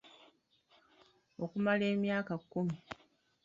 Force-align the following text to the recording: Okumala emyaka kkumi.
Okumala 1.43 1.83
emyaka 1.93 2.33
kkumi. 2.41 2.77